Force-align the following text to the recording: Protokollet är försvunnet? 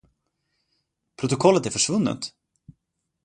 Protokollet 1.15 1.65
är 1.65 1.69
försvunnet? 1.71 2.19